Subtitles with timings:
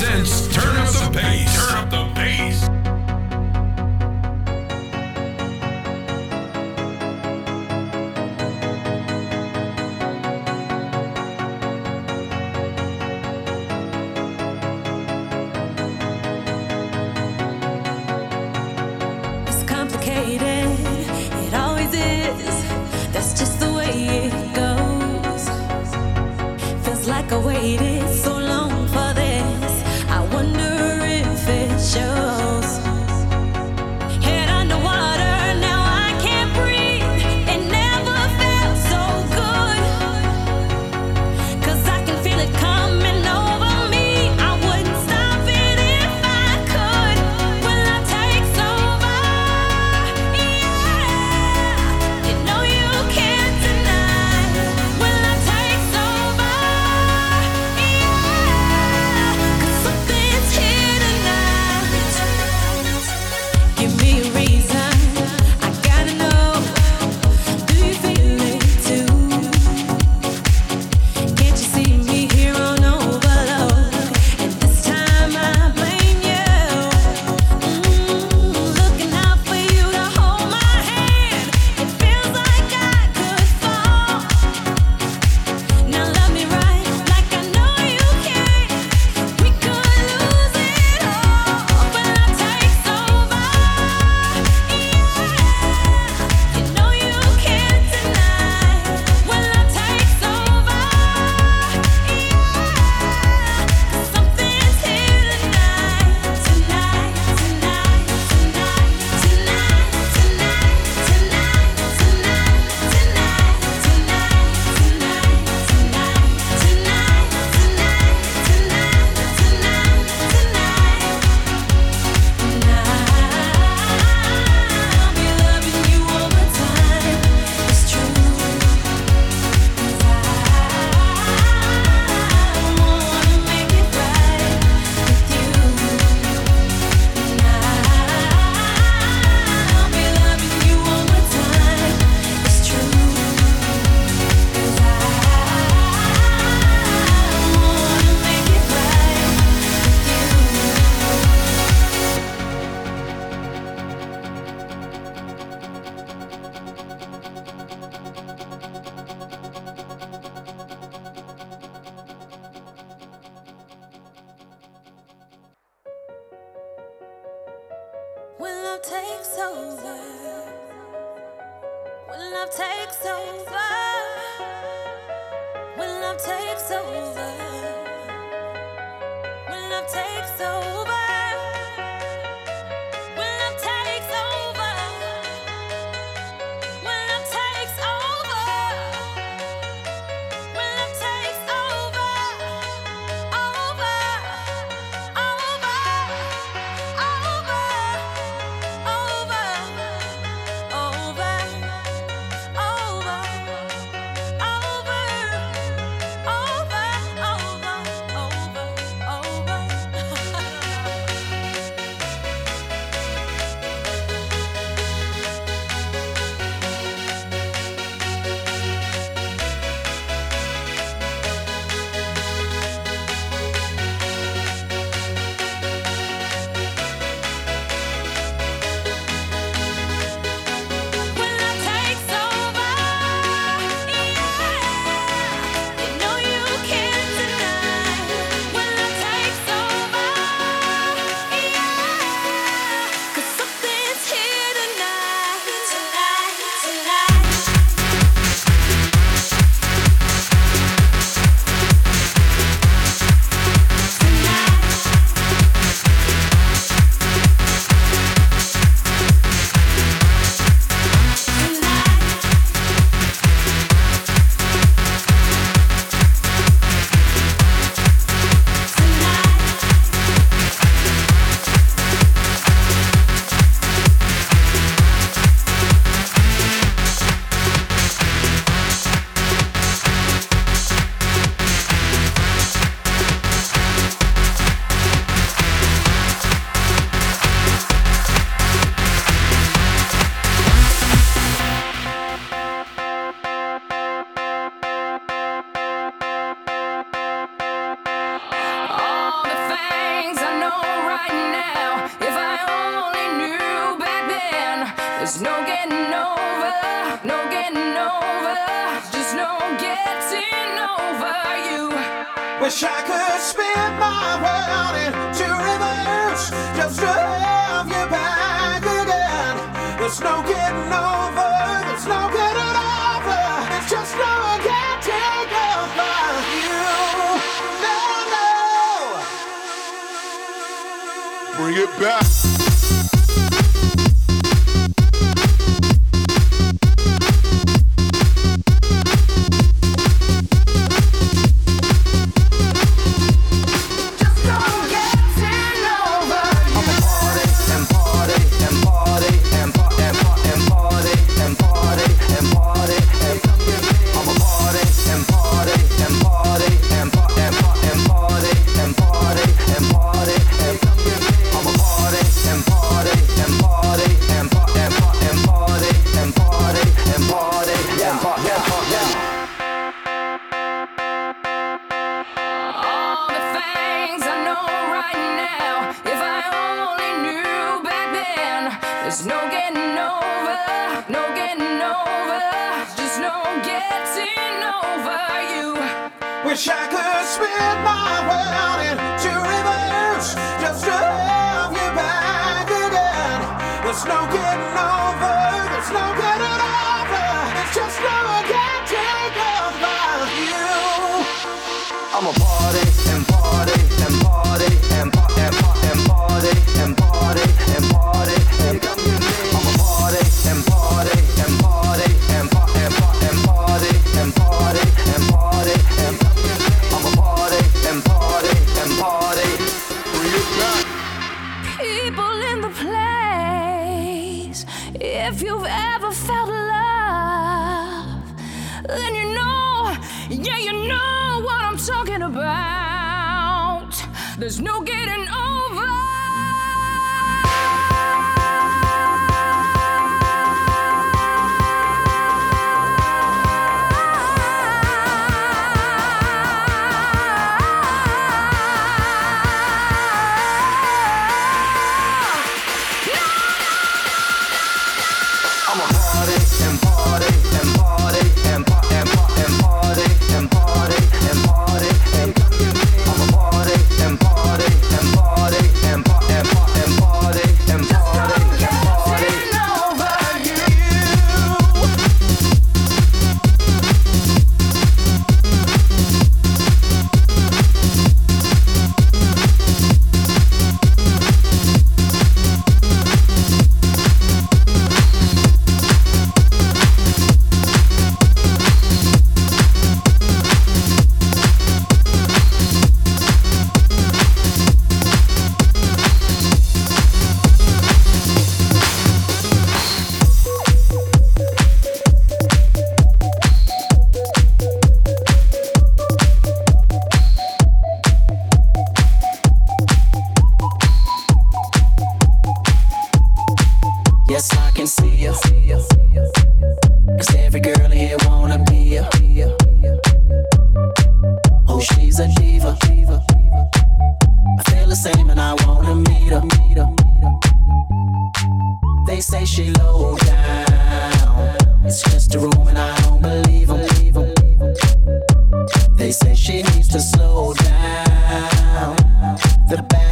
[0.00, 1.69] presents Turn Up the Bass.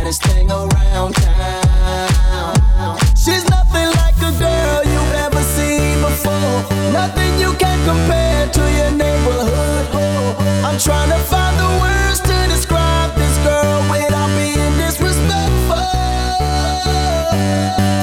[0.09, 2.97] hottest thing around town.
[3.15, 6.65] She's nothing like a girl you've ever seen before.
[6.93, 9.87] Nothing you can compare to your neighborhood.
[9.93, 15.93] Oh, I'm trying to find the words to describe this girl without being disrespectful.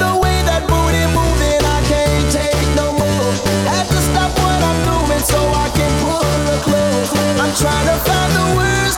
[0.02, 3.32] The way that booty moving, I can't take no more.
[3.66, 7.10] Had to stop what I'm doing so I can pull her close.
[7.42, 8.95] I'm trying to find the words.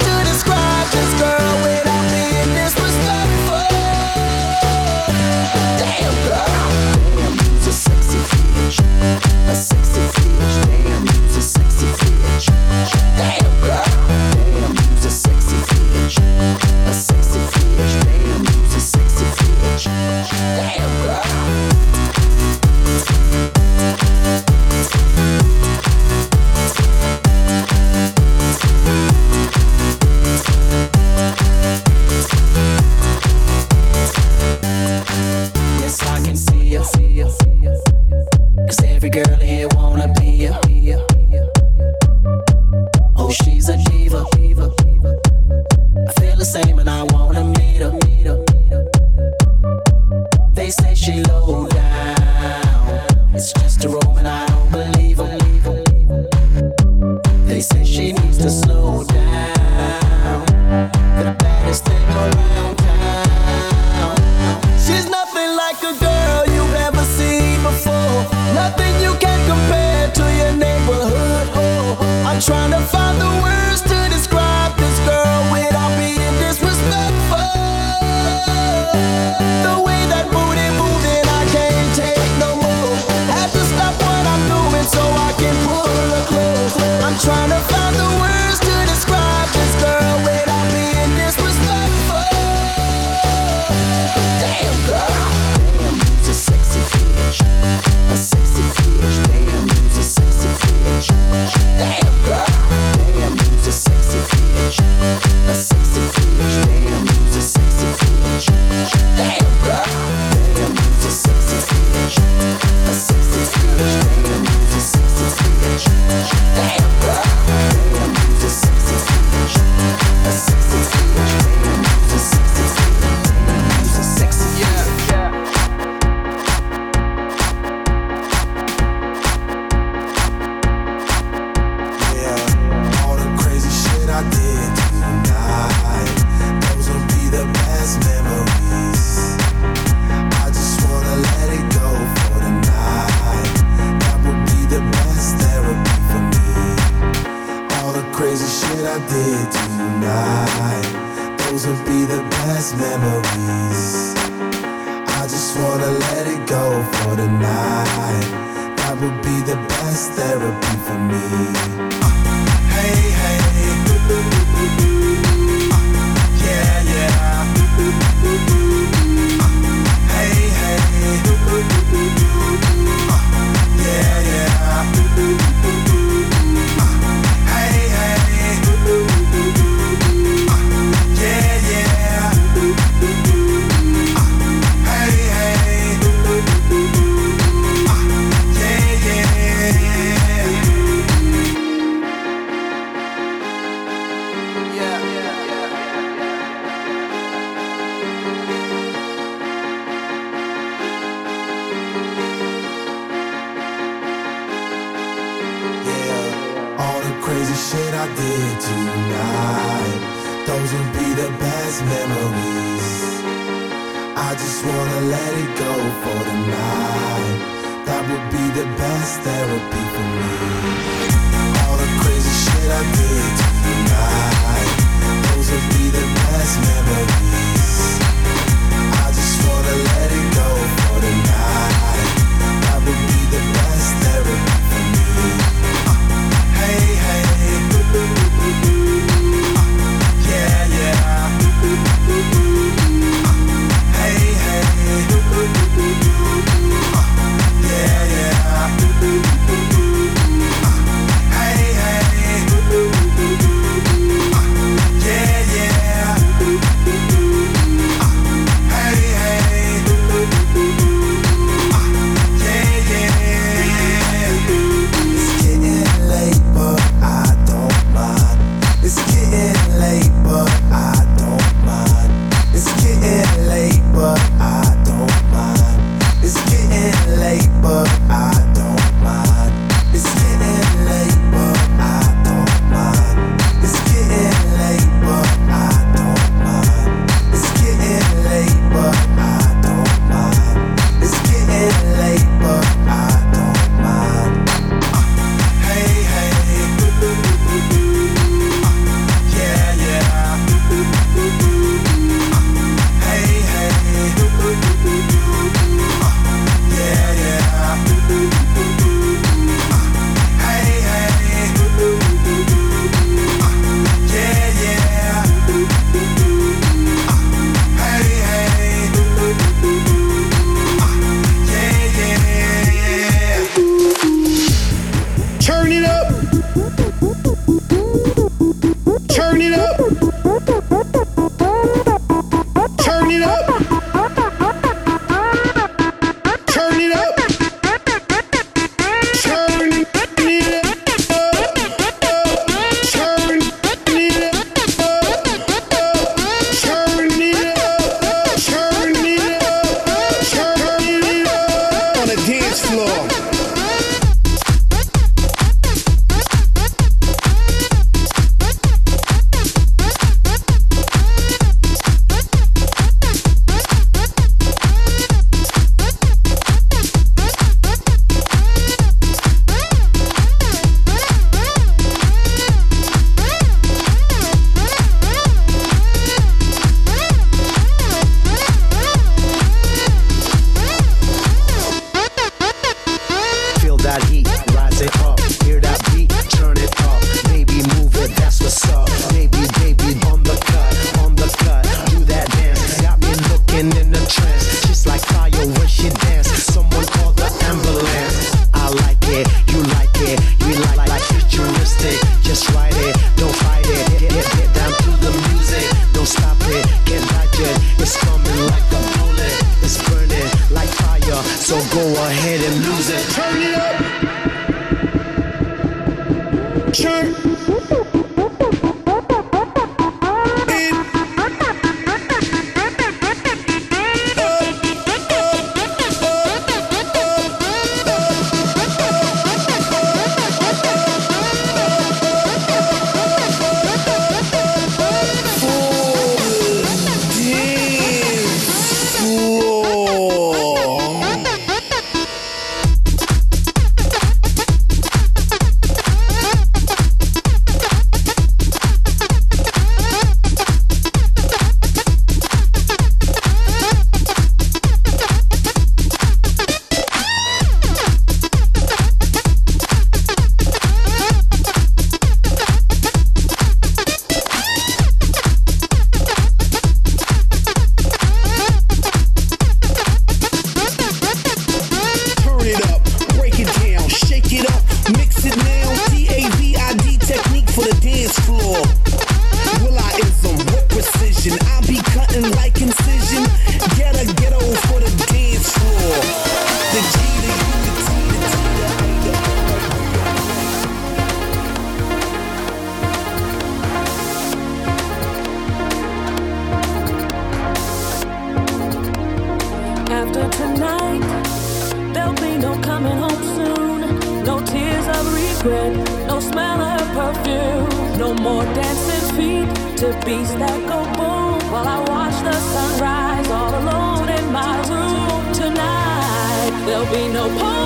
[516.91, 517.57] Be no pouring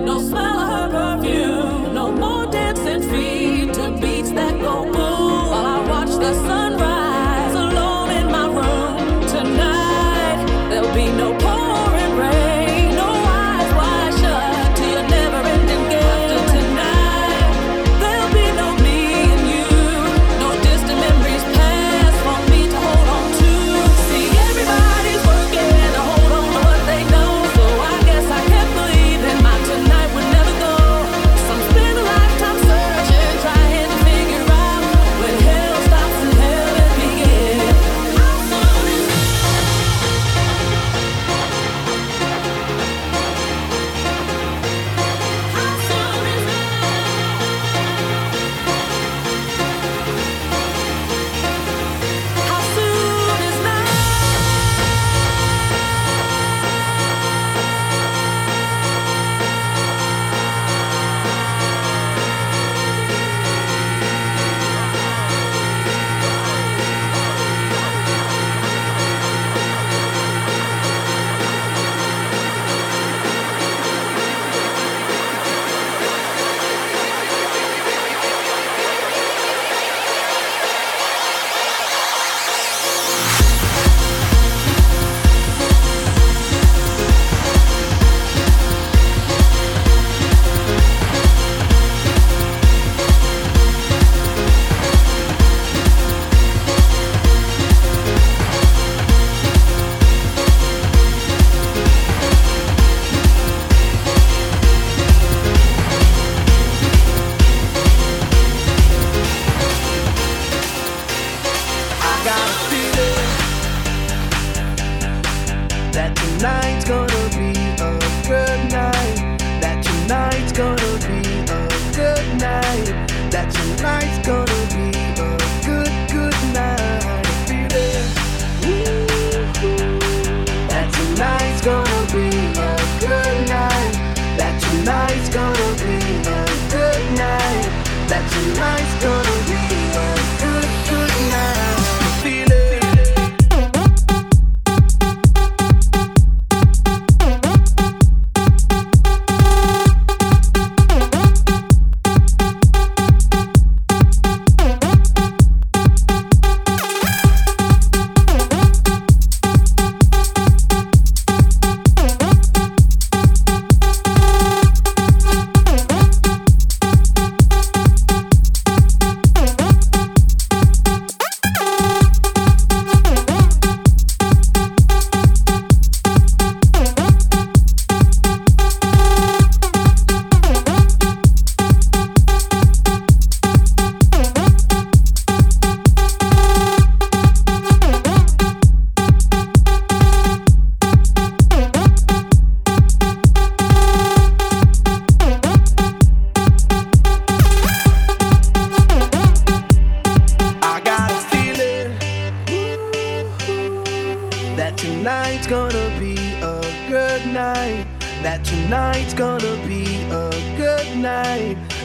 [0.00, 1.57] no smell of her perfume.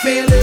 [0.00, 0.41] feel it.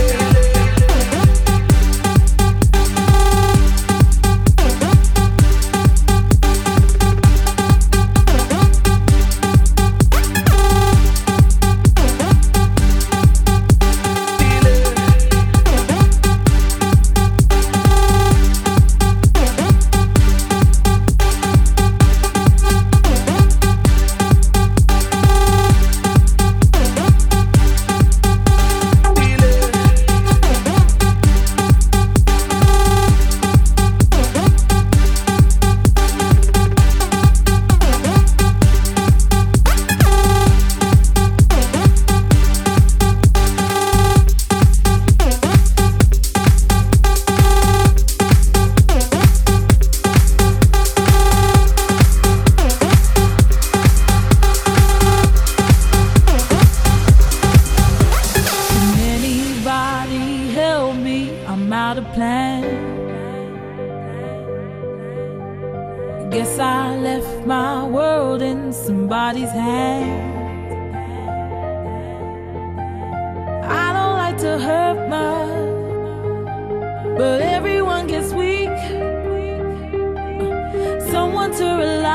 [81.58, 82.09] to rely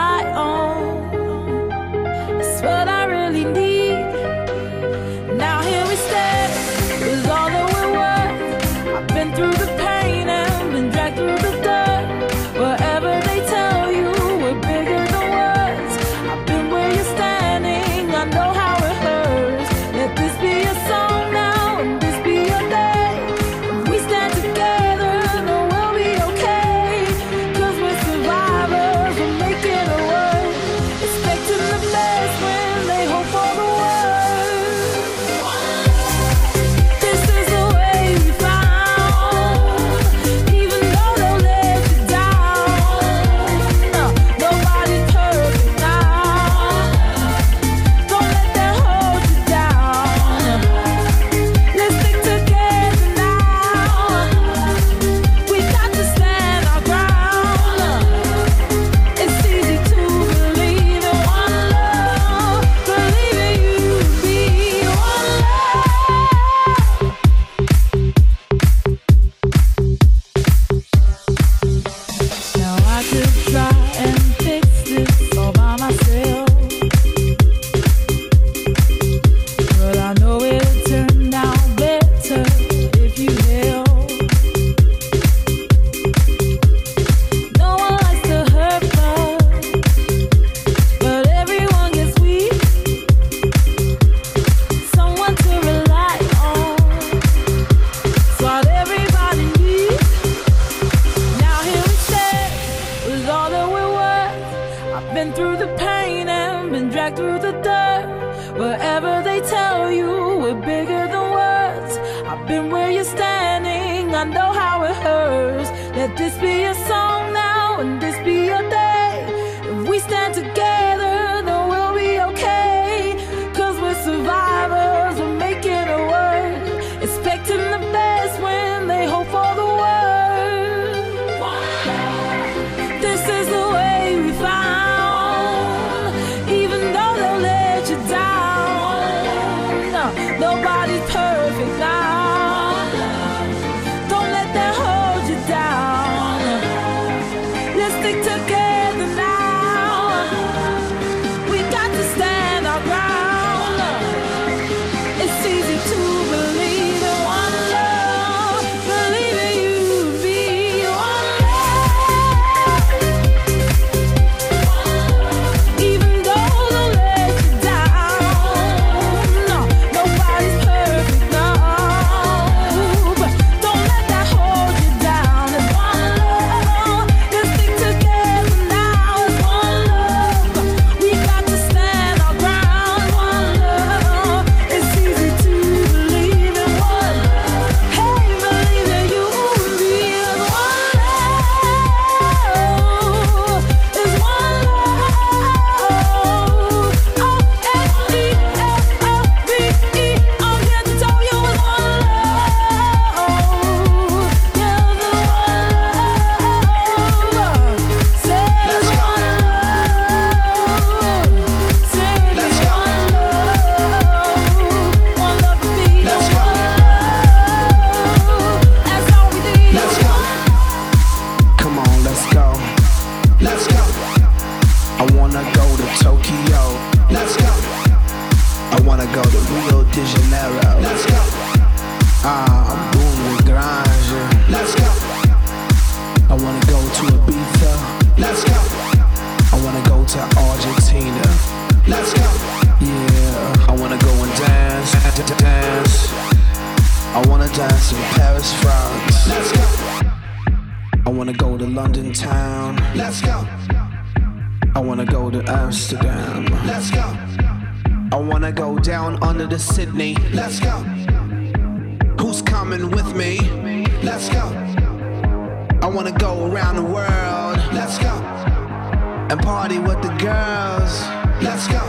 [269.34, 271.02] and party with the girls.
[271.42, 271.82] Let's go.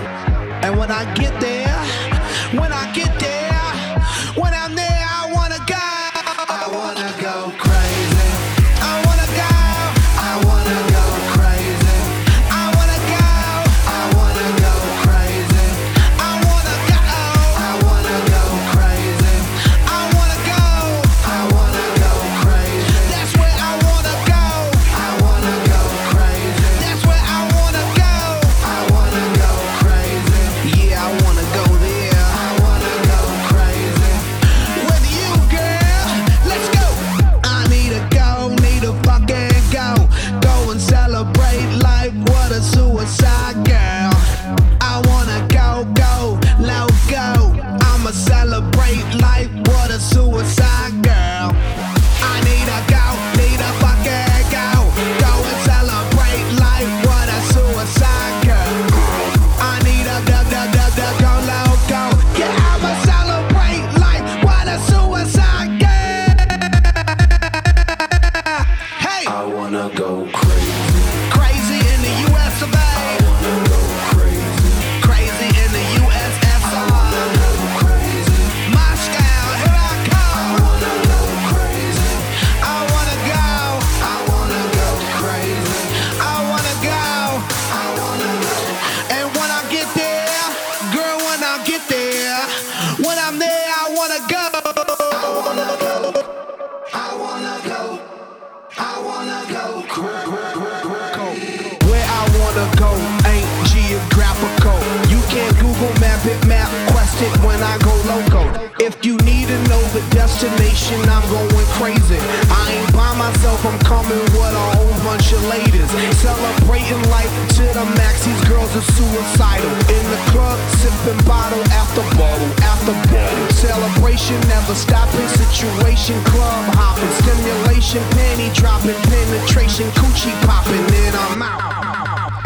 [0.64, 1.78] And when I get there,
[2.60, 3.35] when I get there.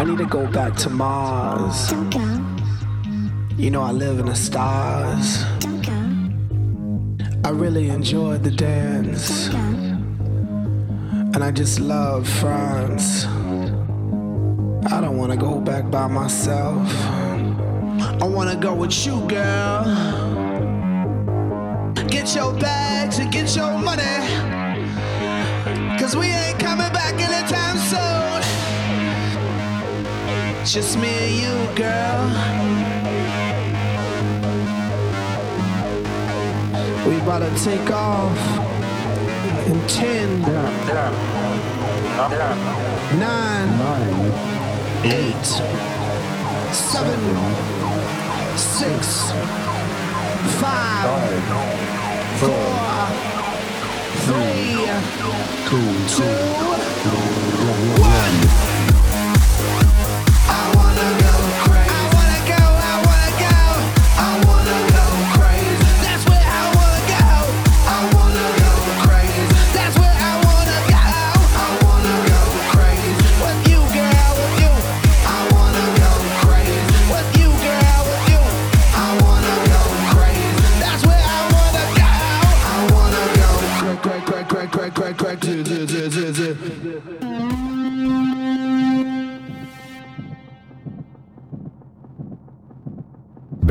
[0.09, 1.89] need to go back to Mars.
[1.89, 2.25] Don't go.
[3.57, 5.43] You know I live in the stars.
[5.59, 7.47] Don't go.
[7.47, 9.49] I really enjoyed the dance.
[11.33, 13.25] And I just love France.
[14.95, 16.87] I don't wanna go back by myself.
[18.23, 19.83] I wanna go with you, girl.
[22.07, 24.17] Get your bags and get your money.
[25.99, 28.18] Cause we ain't coming back anytime soon.
[30.65, 32.25] Just me and you, girl.
[37.07, 38.37] We about to take off
[39.67, 40.41] in ten,
[43.17, 43.69] nine,
[45.05, 45.45] eight,
[46.73, 47.19] seven,
[48.57, 49.31] six,
[50.59, 51.07] five,
[52.37, 52.75] four,
[54.27, 54.75] three,
[55.69, 56.25] two,
[58.01, 58.78] one.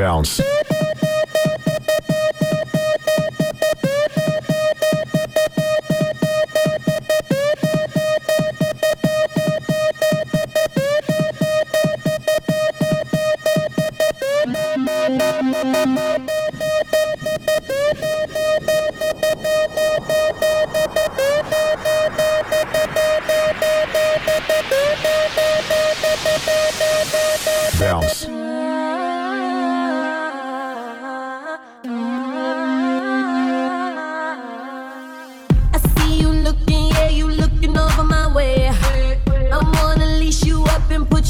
[0.09, 0.58] bounce.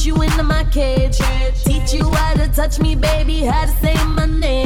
[0.09, 1.19] you into my cage.
[1.65, 4.58] Teach you how to touch me, baby, how to say my name.